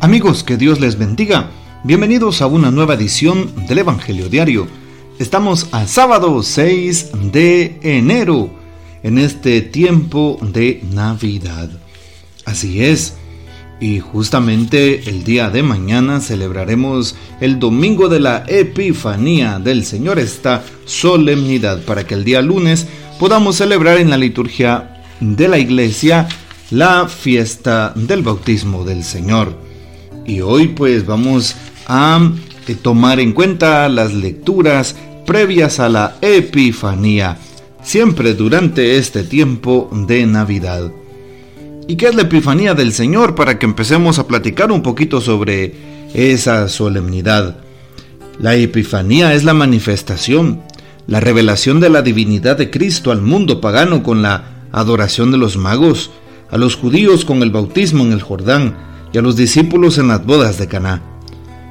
Amigos, 0.00 0.44
que 0.44 0.58
Dios 0.58 0.78
les 0.78 0.98
bendiga. 0.98 1.50
Bienvenidos 1.82 2.42
a 2.42 2.46
una 2.46 2.70
nueva 2.70 2.94
edición 2.94 3.66
del 3.66 3.78
Evangelio 3.78 4.28
Diario. 4.28 4.68
Estamos 5.18 5.68
a 5.72 5.86
sábado 5.86 6.42
6 6.42 7.12
de 7.32 7.78
enero, 7.80 8.50
en 9.02 9.16
este 9.16 9.62
tiempo 9.62 10.38
de 10.42 10.82
Navidad. 10.92 11.70
Así 12.44 12.84
es, 12.84 13.14
y 13.80 14.00
justamente 14.00 15.08
el 15.08 15.24
día 15.24 15.48
de 15.48 15.62
mañana 15.62 16.20
celebraremos 16.20 17.16
el 17.40 17.58
domingo 17.58 18.10
de 18.10 18.20
la 18.20 18.44
Epifanía 18.46 19.58
del 19.58 19.82
Señor, 19.82 20.18
esta 20.18 20.62
solemnidad, 20.84 21.82
para 21.84 22.06
que 22.06 22.12
el 22.12 22.24
día 22.24 22.42
lunes 22.42 22.86
podamos 23.18 23.56
celebrar 23.56 23.96
en 23.96 24.10
la 24.10 24.18
liturgia 24.18 25.02
de 25.20 25.48
la 25.48 25.56
iglesia 25.58 26.28
la 26.70 27.08
fiesta 27.08 27.94
del 27.96 28.20
bautismo 28.20 28.84
del 28.84 29.02
Señor. 29.02 29.65
Y 30.26 30.40
hoy 30.40 30.68
pues 30.68 31.06
vamos 31.06 31.54
a 31.86 32.32
eh, 32.66 32.74
tomar 32.74 33.20
en 33.20 33.32
cuenta 33.32 33.88
las 33.88 34.12
lecturas 34.12 34.96
previas 35.24 35.78
a 35.78 35.88
la 35.88 36.16
Epifanía, 36.20 37.38
siempre 37.82 38.34
durante 38.34 38.96
este 38.96 39.22
tiempo 39.22 39.88
de 39.92 40.26
Navidad. 40.26 40.90
¿Y 41.86 41.96
qué 41.96 42.06
es 42.08 42.16
la 42.16 42.22
Epifanía 42.22 42.74
del 42.74 42.92
Señor? 42.92 43.36
Para 43.36 43.58
que 43.58 43.66
empecemos 43.66 44.18
a 44.18 44.26
platicar 44.26 44.72
un 44.72 44.82
poquito 44.82 45.20
sobre 45.20 45.74
esa 46.12 46.68
solemnidad. 46.68 47.58
La 48.40 48.56
Epifanía 48.56 49.32
es 49.34 49.44
la 49.44 49.54
manifestación, 49.54 50.62
la 51.06 51.20
revelación 51.20 51.78
de 51.78 51.88
la 51.88 52.02
divinidad 52.02 52.56
de 52.56 52.70
Cristo 52.70 53.12
al 53.12 53.22
mundo 53.22 53.60
pagano 53.60 54.02
con 54.02 54.22
la 54.22 54.66
adoración 54.72 55.30
de 55.30 55.38
los 55.38 55.56
magos, 55.56 56.10
a 56.50 56.58
los 56.58 56.74
judíos 56.74 57.24
con 57.24 57.42
el 57.44 57.52
bautismo 57.52 58.02
en 58.02 58.10
el 58.10 58.22
Jordán, 58.22 58.76
y 59.16 59.18
a 59.18 59.22
los 59.22 59.34
discípulos 59.34 59.96
en 59.96 60.08
las 60.08 60.26
bodas 60.26 60.58
de 60.58 60.68
Caná. 60.68 61.00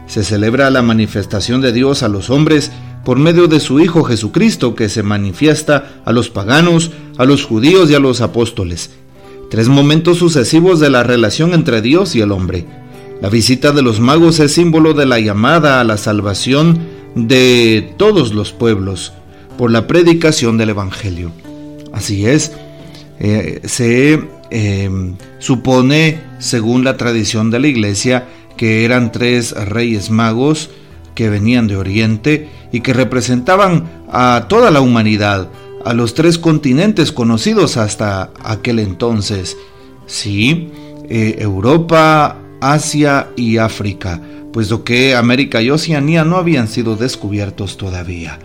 Se 0.08 0.24
celebra 0.24 0.72
la 0.72 0.82
manifestación 0.82 1.62
de 1.62 1.74
Dios 1.74 2.02
a 2.02 2.08
los 2.08 2.32
hombres 2.32 2.72
por 3.04 3.20
medio 3.20 3.48
de 3.48 3.60
su 3.60 3.80
Hijo 3.80 4.04
Jesucristo 4.04 4.74
que 4.74 4.90
se 4.90 5.04
manifiesta 5.04 6.02
a 6.06 6.12
los 6.12 6.32
paganos, 6.32 6.90
a 7.20 7.26
los 7.26 7.46
judíos 7.46 7.92
y 7.92 7.94
a 7.94 8.00
los 8.00 8.22
apóstoles. 8.22 8.90
Tres 9.52 9.68
momentos 9.68 10.18
sucesivos 10.18 10.80
de 10.80 10.90
la 10.90 11.04
relación 11.04 11.54
entre 11.54 11.84
Dios 11.84 12.16
y 12.16 12.22
el 12.22 12.32
hombre. 12.32 12.66
La 13.22 13.30
visita 13.30 13.72
de 13.72 13.84
los 13.84 14.00
magos 14.00 14.40
es 14.40 14.52
símbolo 14.54 14.96
de 14.96 15.06
la 15.06 15.20
llamada 15.20 15.80
a 15.80 15.84
la 15.84 15.98
salvación 15.98 16.80
de 17.14 17.94
todos 17.98 18.34
los 18.34 18.54
pueblos 18.54 19.14
por 19.56 19.70
la 19.70 19.86
predicación 19.86 20.58
del 20.58 20.70
Evangelio. 20.70 21.32
Así 21.94 22.26
es, 22.26 22.54
eh, 23.20 23.62
se 23.66 24.20
eh, 24.52 24.90
supone, 25.40 26.22
según 26.40 26.84
la 26.84 26.98
tradición 26.98 27.52
de 27.52 27.60
la 27.60 27.68
iglesia, 27.68 28.28
que 28.58 28.86
eran 28.86 29.12
tres 29.12 29.52
reyes 29.52 30.10
magos 30.10 30.70
que 31.14 31.30
venían 31.30 31.68
de 31.68 31.78
Oriente 31.78 32.50
y 32.72 32.82
que 32.82 32.94
representaban 32.94 34.04
a 34.12 34.46
toda 34.50 34.72
la 34.72 34.82
humanidad, 34.82 35.50
a 35.84 35.94
los 35.94 36.14
tres 36.14 36.38
continentes 36.38 37.12
conocidos 37.12 37.78
hasta 37.78 38.32
aquel 38.44 38.80
entonces. 38.80 39.58
Sí, 40.06 40.72
eh, 41.10 41.38
Europa, 41.40 42.38
Asia 42.62 43.28
y 43.36 43.58
África, 43.58 44.22
puesto 44.52 44.84
que 44.84 45.16
América 45.16 45.62
y 45.62 45.70
Oceanía 45.70 46.24
no 46.24 46.38
habían 46.38 46.68
sido 46.68 46.96
descubiertos 46.96 47.78
todavía. 47.78 48.40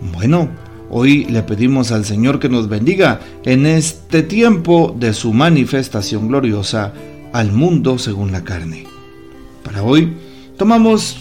Bueno, 0.00 0.48
Hoy 0.90 1.26
le 1.26 1.42
pedimos 1.42 1.92
al 1.92 2.06
Señor 2.06 2.40
que 2.40 2.48
nos 2.48 2.68
bendiga 2.68 3.20
en 3.44 3.66
este 3.66 4.22
tiempo 4.22 4.96
de 4.98 5.12
su 5.12 5.34
manifestación 5.34 6.28
gloriosa 6.28 6.94
al 7.34 7.52
mundo 7.52 7.98
según 7.98 8.32
la 8.32 8.42
carne. 8.42 8.86
Para 9.62 9.82
hoy 9.82 10.14
tomamos 10.56 11.16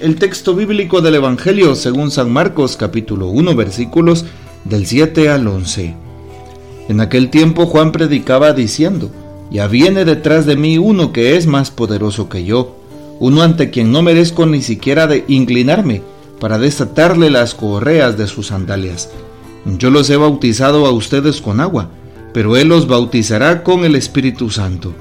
el 0.00 0.14
texto 0.16 0.54
bíblico 0.54 1.00
del 1.00 1.16
Evangelio 1.16 1.74
según 1.74 2.12
San 2.12 2.30
Marcos 2.30 2.76
capítulo 2.76 3.26
1 3.26 3.56
versículos 3.56 4.24
del 4.64 4.86
7 4.86 5.30
al 5.30 5.48
11. 5.48 5.96
En 6.88 7.00
aquel 7.00 7.28
tiempo 7.28 7.66
Juan 7.66 7.90
predicaba 7.90 8.52
diciendo, 8.52 9.10
Ya 9.50 9.66
viene 9.66 10.04
detrás 10.04 10.46
de 10.46 10.54
mí 10.54 10.78
uno 10.78 11.12
que 11.12 11.36
es 11.36 11.48
más 11.48 11.72
poderoso 11.72 12.28
que 12.28 12.44
yo, 12.44 12.76
uno 13.18 13.42
ante 13.42 13.70
quien 13.70 13.90
no 13.90 14.02
merezco 14.02 14.46
ni 14.46 14.62
siquiera 14.62 15.08
de 15.08 15.24
inclinarme 15.26 16.02
para 16.42 16.58
desatarle 16.58 17.30
las 17.30 17.54
correas 17.54 18.18
de 18.18 18.26
sus 18.26 18.48
sandalias. 18.48 19.08
Yo 19.78 19.90
los 19.90 20.10
he 20.10 20.16
bautizado 20.16 20.86
a 20.86 20.90
ustedes 20.90 21.40
con 21.40 21.60
agua, 21.60 21.90
pero 22.34 22.56
Él 22.56 22.66
los 22.66 22.88
bautizará 22.88 23.62
con 23.62 23.84
el 23.84 23.94
Espíritu 23.94 24.50
Santo. 24.50 24.92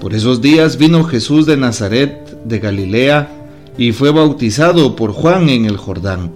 Por 0.00 0.14
esos 0.14 0.40
días 0.40 0.78
vino 0.78 1.04
Jesús 1.04 1.44
de 1.44 1.58
Nazaret, 1.58 2.42
de 2.46 2.58
Galilea, 2.58 3.28
y 3.76 3.92
fue 3.92 4.12
bautizado 4.12 4.96
por 4.96 5.12
Juan 5.12 5.50
en 5.50 5.66
el 5.66 5.76
Jordán. 5.76 6.32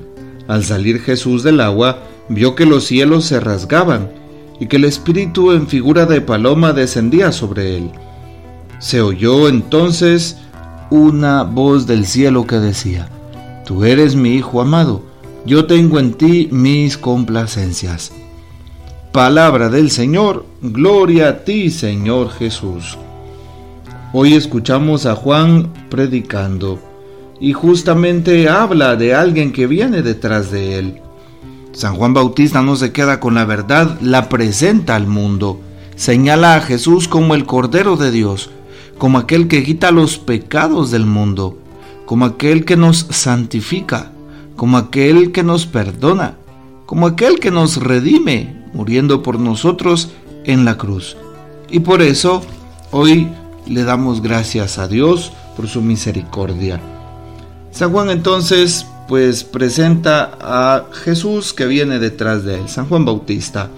Al 0.49 0.65
salir 0.65 1.01
Jesús 1.01 1.43
del 1.43 1.59
agua, 1.59 2.01
vio 2.29 2.55
que 2.55 2.67
los 2.67 2.85
cielos 2.85 3.25
se 3.25 3.41
rasgaban 3.41 4.11
y 4.61 4.67
que 4.67 4.77
el 4.77 4.85
Espíritu 4.85 5.53
en 5.53 5.67
figura 5.67 6.05
de 6.05 6.21
paloma 6.21 6.75
descendía 6.75 7.33
sobre 7.33 7.79
él. 7.79 7.91
Se 8.81 9.01
oyó 9.01 9.49
entonces 9.49 10.37
una 10.91 11.43
voz 11.43 11.87
del 11.87 12.05
cielo 12.05 12.47
que 12.47 12.57
decía, 12.57 13.09
Tú 13.71 13.85
eres 13.85 14.17
mi 14.17 14.31
Hijo 14.31 14.61
amado, 14.61 15.01
yo 15.47 15.67
tengo 15.67 16.01
en 16.01 16.15
ti 16.15 16.49
mis 16.51 16.99
complacencias. 16.99 18.11
Palabra 19.13 19.69
del 19.69 19.93
Señor, 19.93 20.45
gloria 20.61 21.29
a 21.29 21.45
ti 21.45 21.71
Señor 21.71 22.31
Jesús. 22.33 22.99
Hoy 24.13 24.35
escuchamos 24.35 25.07
a 25.07 25.15
Juan 25.15 25.73
predicando 25.89 26.81
y 27.39 27.53
justamente 27.53 28.49
habla 28.49 28.97
de 28.97 29.15
alguien 29.15 29.53
que 29.53 29.69
viene 29.69 30.03
detrás 30.03 30.51
de 30.51 30.77
él. 30.77 31.01
San 31.71 31.95
Juan 31.95 32.13
Bautista 32.13 32.63
no 32.63 32.75
se 32.75 32.91
queda 32.91 33.21
con 33.21 33.37
la 33.37 33.45
verdad, 33.45 34.01
la 34.01 34.29
presenta 34.29 34.97
al 34.97 35.07
mundo. 35.07 35.61
Señala 35.95 36.57
a 36.57 36.61
Jesús 36.61 37.07
como 37.07 37.37
el 37.37 37.47
Cordero 37.47 37.97
de 37.97 38.11
Dios, 38.11 38.51
como 38.99 39.19
aquel 39.19 39.47
que 39.47 39.63
quita 39.63 39.93
los 39.93 40.19
pecados 40.19 40.91
del 40.91 41.07
mundo 41.07 41.57
como 42.11 42.25
aquel 42.25 42.65
que 42.65 42.77
nos 42.77 43.07
santifica, 43.11 44.11
como 44.57 44.79
aquel 44.79 45.31
que 45.31 45.45
nos 45.45 45.67
perdona, 45.67 46.39
como 46.85 47.07
aquel 47.07 47.39
que 47.39 47.53
nos 47.53 47.77
redime, 47.77 48.65
muriendo 48.75 49.23
por 49.23 49.39
nosotros 49.39 50.11
en 50.43 50.65
la 50.65 50.77
cruz. 50.77 51.17
Y 51.71 51.79
por 51.79 52.03
eso 52.03 52.43
hoy 52.91 53.29
le 53.69 53.85
damos 53.85 54.23
gracias 54.23 54.77
a 54.79 54.89
Dios 54.89 55.31
por 55.55 55.69
su 55.69 55.83
misericordia. 55.83 56.81
San 57.71 57.93
Juan 57.93 58.11
entonces 58.11 58.85
pues 59.07 59.45
presenta 59.45 60.37
a 60.41 60.87
Jesús 61.05 61.53
que 61.53 61.67
viene 61.67 62.01
detrás 62.01 62.45
de 62.45 62.57
él, 62.57 62.69
San 62.69 62.89
Juan 62.89 63.05
Bautista. 63.05 63.71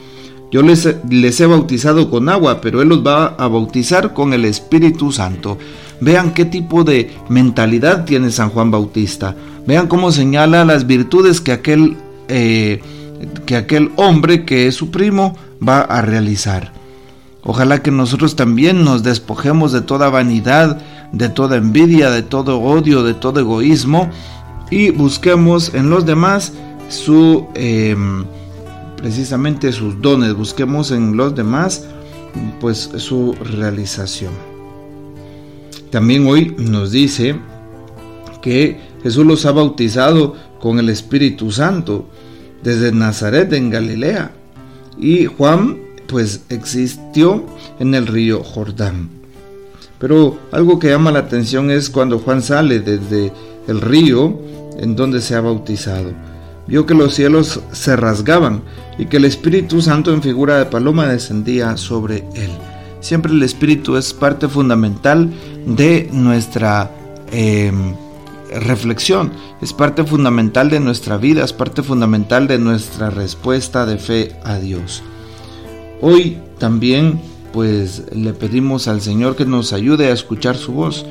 Yo 0.51 0.63
les, 0.63 0.89
les, 1.11 1.39
he 1.39 1.47
bautizado 1.47 2.11
con 2.11 2.31
agua, 2.31 2.63
pero 2.63 2.81
Él 2.83 2.89
los 2.89 3.07
va 3.07 3.29
a 3.39 3.49
bautizar 3.49 4.13
con 4.13 4.35
el 4.35 4.45
Espíritu 4.45 5.11
Santo. 5.11 5.57
Vean 6.03 6.35
qué 6.35 6.45
tipo 6.45 6.83
de 6.83 7.15
mentalidad 7.29 8.05
tiene 8.05 8.33
San 8.33 8.51
Juan 8.51 8.73
Bautista. 8.73 9.37
Vean 9.69 9.87
cómo 9.87 10.11
señala 10.11 10.65
las 10.65 10.89
virtudes 10.89 11.41
que 11.41 11.53
aquel, 11.53 11.97
eh, 12.27 12.81
que 13.47 13.55
aquel 13.55 13.93
hombre 13.95 14.45
que 14.45 14.67
es 14.67 14.75
su 14.75 14.91
primo 14.91 15.37
va 15.67 15.83
a 15.83 16.03
realizar. 16.03 16.73
Ojalá 17.45 17.83
que 17.83 17.93
nosotros 17.93 18.35
también 18.35 18.83
nos 18.83 19.05
despojemos 19.05 19.71
de 19.71 19.81
toda 19.81 20.11
vanidad, 20.11 20.83
de 21.13 21.29
toda 21.29 21.57
envidia, 21.57 22.11
de 22.11 22.23
todo 22.23 22.61
odio, 22.61 23.05
de 23.05 23.15
todo 23.15 23.39
egoísmo 23.39 24.11
y 24.71 24.91
busquemos 24.91 25.73
en 25.73 25.89
los 25.89 26.05
demás 26.05 26.53
su 26.89 27.47
em, 27.55 28.25
precisamente 28.97 29.71
sus 29.71 30.01
dones, 30.03 30.35
busquemos 30.35 30.91
en 30.91 31.17
los 31.17 31.37
demás 31.37 31.85
pues 32.61 32.91
su 32.97 33.35
realización. 33.35 34.52
También 35.93 36.27
hoy 36.27 36.55
nos 36.57 36.91
dice 36.91 37.37
que 38.41 38.81
Jesús 39.03 39.27
los 39.27 39.45
ha 39.45 39.53
bautizado 39.53 40.35
con 40.59 40.79
el 40.79 40.89
Espíritu 40.89 41.53
Santo 41.53 42.09
desde 42.63 42.93
Nazaret 42.93 43.53
en 43.53 43.69
Galilea. 43.69 44.33
Y 44.99 45.27
Juan 45.27 45.77
pues 46.07 46.45
existió 46.49 47.45
en 47.79 47.95
el 47.95 48.07
río 48.07 48.43
Jordán. 48.43 49.11
Pero 49.99 50.39
algo 50.51 50.79
que 50.79 50.89
llama 50.89 51.13
la 51.13 51.19
atención 51.19 51.71
es 51.71 51.91
cuando 51.91 52.19
Juan 52.19 52.41
sale 52.41 52.81
desde 52.81 53.31
el 53.69 53.83
río 53.83 54.41
en 54.79 54.97
donde 54.97 55.21
se 55.21 55.35
ha 55.35 55.43
bautizado. 55.43 56.13
Vio 56.67 56.87
que 56.87 56.95
los 56.95 57.13
cielos 57.13 57.61
se 57.73 57.97
rasgaban 57.97 58.63
y 58.97 59.07
que 59.07 59.19
el 59.19 59.27
Espíritu 59.27 59.83
Santo 59.83 60.11
en 60.15 60.23
figura 60.23 60.57
de 60.59 60.65
paloma 60.65 61.07
descendía 61.07 61.77
sobre 61.77 62.25
él. 62.35 62.51
Siempre 63.03 63.33
el 63.33 63.43
espíritu 63.43 63.97
es 63.97 64.15
parte 64.15 64.47
fundamental 64.49 65.29
de 65.67 66.09
nuestra 66.13 66.91
em, 67.31 67.95
reflexión, 68.61 69.33
es 69.61 69.73
parte 69.73 70.05
fundamental 70.05 70.71
de 70.71 70.81
nuestra 70.81 71.17
vida, 71.17 71.45
es 71.45 71.53
parte 71.53 71.83
fundamental 71.83 72.47
de 72.49 72.59
nuestra 72.59 73.11
respuesta 73.11 73.87
de 73.87 73.99
fe 73.99 74.37
a 74.45 74.59
Dios. 74.59 75.03
Hoy 76.01 76.39
también 76.59 77.21
pues 77.53 78.05
le 78.13 78.33
pedimos 78.33 78.89
al 78.89 79.01
Señor 79.01 79.37
que 79.37 79.45
nos 79.45 79.73
ayude 79.73 80.09
a 80.09 80.13
escuchar 80.13 80.57
su 80.57 80.73
voz. 80.73 81.05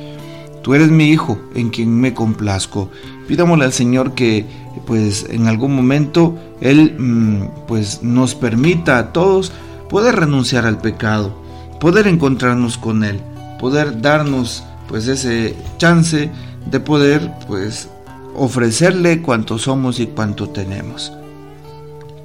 Tú 0.62 0.74
eres 0.74 0.90
mi 0.90 1.06
hijo 1.06 1.38
en 1.54 1.70
quien 1.70 1.98
me 1.98 2.14
complazco. 2.14 2.90
Pidámosle 3.26 3.64
al 3.64 3.72
Señor 3.72 4.14
que 4.14 4.44
pues 4.86 5.26
en 5.30 5.46
algún 5.46 5.74
momento 5.74 6.36
Él 6.60 6.96
mm, 6.98 7.66
pues 7.66 8.02
nos 8.02 8.34
permita 8.34 8.98
a 8.98 9.12
todos 9.12 9.52
poder 9.88 10.16
renunciar 10.16 10.66
al 10.66 10.78
pecado, 10.78 11.34
poder 11.80 12.06
encontrarnos 12.06 12.78
con 12.78 13.04
Él, 13.04 13.20
poder 13.62 14.02
darnos 14.02 14.64
pues 14.88 15.06
ese 15.06 15.54
chance 15.78 16.28
de 16.68 16.80
poder 16.80 17.30
pues 17.46 17.88
ofrecerle 18.34 19.22
cuanto 19.22 19.56
somos 19.56 20.00
y 20.00 20.08
cuanto 20.08 20.48
tenemos. 20.48 21.12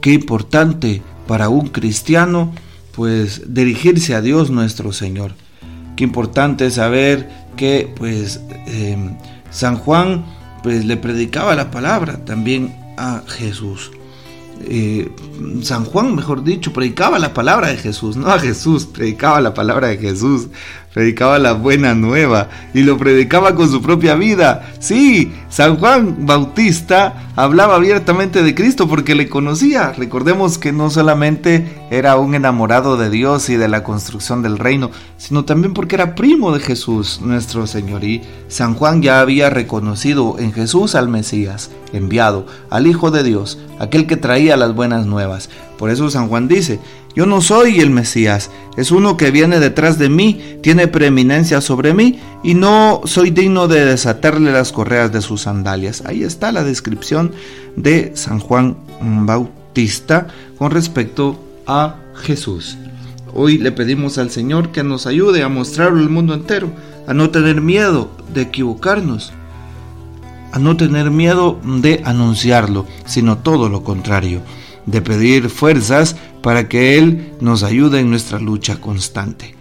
Qué 0.02 0.14
importante 0.14 1.04
para 1.28 1.50
un 1.50 1.68
cristiano 1.68 2.52
pues 2.92 3.54
dirigirse 3.54 4.16
a 4.16 4.22
Dios 4.22 4.50
nuestro 4.50 4.92
Señor. 4.92 5.34
Qué 5.96 6.04
importante 6.04 6.72
saber 6.72 7.30
que 7.56 7.94
pues 7.96 8.42
em, 8.66 9.16
San 9.52 9.78
Juan 9.78 10.26
pues 10.64 10.86
le 10.86 10.98
predicaba 10.98 11.54
la 11.54 11.70
palabra 11.70 12.26
también 12.26 12.76
a 12.98 13.22
Jesús. 13.28 13.92
Eh, 14.64 15.12
San 15.62 15.86
Juan, 15.86 16.16
mejor 16.16 16.44
dicho, 16.44 16.74
predicaba 16.74 17.20
la 17.20 17.36
palabra 17.36 17.68
de 17.68 17.78
Jesús, 17.78 18.18
no 18.18 18.32
a 18.32 18.40
Jesús, 18.40 18.88
predicaba 18.88 19.40
la 19.40 19.54
palabra 19.54 19.90
de 19.90 20.00
Jesús 20.00 20.48
predicaba 20.98 21.38
la 21.38 21.54
buena 21.54 21.94
nueva 21.94 22.50
y 22.74 22.82
lo 22.82 22.98
predicaba 22.98 23.54
con 23.54 23.70
su 23.70 23.84
propia 23.84 24.16
vida. 24.16 24.68
Sí, 24.80 25.32
San 25.48 25.78
Juan 25.78 26.26
Bautista 26.26 27.28
hablaba 27.36 27.76
abiertamente 27.76 28.42
de 28.42 28.56
Cristo 28.56 28.88
porque 28.88 29.14
le 29.14 29.30
conocía. 29.30 29.92
Recordemos 29.92 30.58
que 30.58 30.72
no 30.72 30.90
solamente 30.90 31.68
era 31.92 32.16
un 32.16 32.34
enamorado 32.34 32.98
de 32.98 33.12
Dios 33.12 33.48
y 33.50 33.58
de 33.58 33.68
la 33.68 33.84
construcción 33.84 34.42
del 34.42 34.58
reino, 34.58 34.90
sino 35.18 35.46
también 35.46 35.76
porque 35.76 35.94
era 35.94 36.16
primo 36.16 36.52
de 36.52 36.62
Jesús, 36.62 37.22
nuestro 37.22 37.68
Señor. 37.68 38.04
Y 38.04 38.24
San 38.48 38.74
Juan 38.74 39.04
ya 39.04 39.20
había 39.20 39.52
reconocido 39.52 40.40
en 40.40 40.52
Jesús 40.52 40.96
al 40.96 41.10
Mesías, 41.10 41.70
enviado, 41.94 42.48
al 42.72 42.88
Hijo 42.88 43.12
de 43.12 43.22
Dios, 43.22 43.60
aquel 43.78 44.08
que 44.08 44.18
traía 44.18 44.58
las 44.58 44.74
buenas 44.74 45.06
nuevas. 45.06 45.52
Por 45.78 45.92
eso 45.92 46.10
San 46.10 46.28
Juan 46.28 46.48
dice, 46.48 46.80
yo 47.18 47.26
no 47.26 47.42
soy 47.42 47.80
el 47.80 47.90
Mesías, 47.90 48.52
es 48.76 48.92
uno 48.92 49.18
que 49.18 49.32
viene 49.32 49.60
detrás 49.60 49.98
de 49.98 50.08
mí, 50.08 50.40
tiene 50.62 50.88
preeminencia 50.88 51.62
sobre 51.62 51.96
mí 51.96 52.20
y 52.44 52.54
no 52.54 53.02
soy 53.06 53.32
digno 53.32 53.68
de 53.68 53.86
desatarle 53.86 54.52
las 54.52 54.72
correas 54.72 55.12
de 55.12 55.24
sus 55.24 55.42
sandalias. 55.42 56.04
Ahí 56.06 56.22
está 56.22 56.52
la 56.52 56.64
descripción 56.64 57.32
de 57.76 58.12
San 58.14 58.38
Juan 58.38 58.78
Bautista 59.02 60.28
con 60.60 60.70
respecto 60.70 61.44
a 61.66 61.96
Jesús. 62.22 62.78
Hoy 63.34 63.58
le 63.58 63.72
pedimos 63.72 64.20
al 64.20 64.30
Señor 64.30 64.72
que 64.72 64.84
nos 64.84 65.08
ayude 65.08 65.42
a 65.42 65.50
mostrarlo 65.50 65.98
al 66.02 66.12
mundo 66.12 66.36
entero, 66.36 66.70
a 67.08 67.16
no 67.16 67.32
tener 67.32 67.62
miedo 67.62 68.12
de 68.32 68.44
equivocarnos, 68.44 69.34
a 70.52 70.60
no 70.60 70.78
tener 70.78 71.10
miedo 71.10 71.60
de 71.64 72.00
anunciarlo, 72.06 72.86
sino 73.08 73.40
todo 73.40 73.70
lo 73.70 73.84
contrario 73.84 74.44
de 74.88 75.02
pedir 75.02 75.50
fuerzas 75.50 76.16
para 76.48 76.70
que 76.70 76.98
Él 76.98 77.34
nos 77.42 77.64
ayude 77.64 78.00
en 78.00 78.10
nuestra 78.10 78.40
lucha 78.40 78.80
constante. 78.80 79.54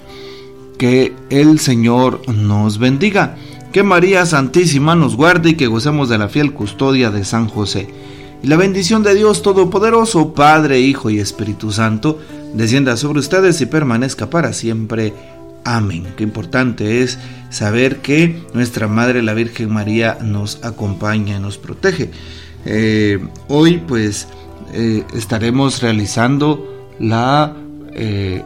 Que 0.78 1.12
el 1.30 1.58
Señor 1.58 2.20
nos 2.32 2.78
bendiga, 2.78 3.34
que 3.72 3.82
María 3.82 4.24
Santísima 4.24 4.94
nos 4.94 5.16
guarde 5.16 5.50
y 5.50 5.54
que 5.54 5.66
gocemos 5.66 6.08
de 6.08 6.18
la 6.18 6.28
fiel 6.28 6.52
custodia 6.52 7.10
de 7.10 7.24
San 7.24 7.48
José. 7.48 7.88
Y 8.40 8.46
la 8.46 8.54
bendición 8.54 9.02
de 9.02 9.16
Dios 9.16 9.42
Todopoderoso, 9.42 10.32
Padre, 10.32 10.78
Hijo 10.78 11.10
y 11.10 11.18
Espíritu 11.18 11.72
Santo, 11.72 12.20
descienda 12.54 12.96
sobre 12.96 13.18
ustedes 13.18 13.60
y 13.60 13.66
permanezca 13.66 14.30
para 14.30 14.52
siempre. 14.52 15.12
Amén. 15.64 16.06
Qué 16.16 16.22
importante 16.22 17.02
es 17.02 17.18
saber 17.50 17.96
que 17.96 18.44
nuestra 18.54 18.86
Madre 18.86 19.24
la 19.24 19.34
Virgen 19.34 19.72
María 19.72 20.18
nos 20.22 20.64
acompaña 20.64 21.38
y 21.38 21.40
nos 21.40 21.58
protege. 21.58 22.12
Eh, 22.64 23.18
hoy 23.48 23.78
pues 23.78 24.28
eh, 24.72 25.02
estaremos 25.14 25.82
realizando 25.82 26.75
la 26.98 27.54
eh, 27.92 28.42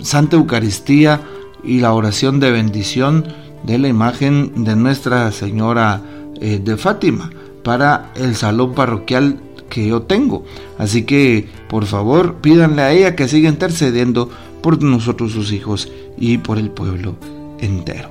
Santa 0.00 0.36
Eucaristía 0.36 1.20
y 1.64 1.80
la 1.80 1.92
oración 1.92 2.40
de 2.40 2.50
bendición 2.50 3.26
de 3.64 3.78
la 3.78 3.88
imagen 3.88 4.64
de 4.64 4.76
Nuestra 4.76 5.30
Señora 5.32 6.02
eh, 6.40 6.60
de 6.62 6.76
Fátima 6.76 7.30
para 7.64 8.12
el 8.14 8.36
salón 8.36 8.74
parroquial 8.74 9.40
que 9.68 9.88
yo 9.88 10.02
tengo. 10.02 10.44
Así 10.78 11.02
que 11.02 11.48
por 11.68 11.86
favor 11.86 12.36
pídanle 12.36 12.82
a 12.82 12.92
ella 12.92 13.16
que 13.16 13.28
siga 13.28 13.48
intercediendo 13.48 14.30
por 14.62 14.82
nosotros 14.82 15.32
sus 15.32 15.52
hijos 15.52 15.90
y 16.16 16.38
por 16.38 16.58
el 16.58 16.70
pueblo 16.70 17.16
entero. 17.60 18.10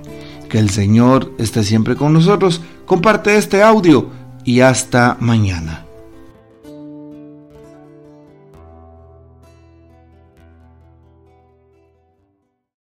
Que 0.49 0.59
el 0.59 0.69
Señor 0.69 1.31
esté 1.37 1.63
siempre 1.63 1.95
con 1.95 2.13
nosotros. 2.13 2.61
Comparte 2.85 3.37
este 3.37 3.63
audio 3.63 4.09
y 4.43 4.59
hasta 4.59 5.17
mañana. 5.19 5.84